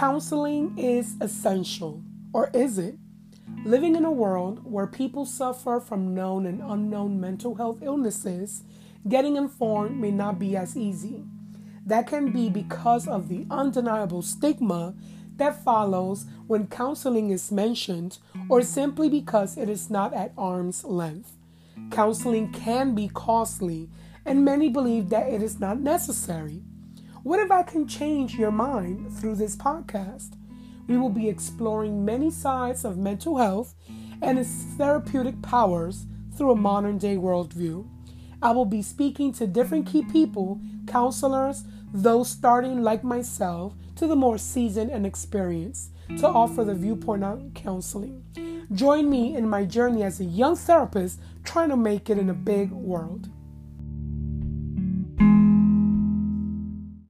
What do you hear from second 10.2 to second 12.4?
be as easy. That can